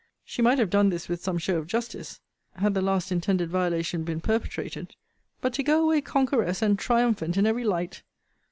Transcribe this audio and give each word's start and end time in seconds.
She 0.25 0.41
might 0.41 0.57
have 0.57 0.71
done 0.71 0.89
this 0.89 1.07
with 1.07 1.21
some 1.23 1.37
show 1.37 1.57
of 1.57 1.67
justice, 1.67 2.21
had 2.55 2.73
the 2.73 2.81
last 2.81 3.11
intended 3.11 3.51
violation 3.51 4.03
been 4.03 4.19
perpetrated: 4.19 4.95
but 5.41 5.53
to 5.53 5.61
go 5.61 5.83
away 5.83 6.01
conqueress 6.01 6.63
and 6.63 6.79
triumphant 6.79 7.37
in 7.37 7.45
every 7.45 7.63
light! 7.63 8.01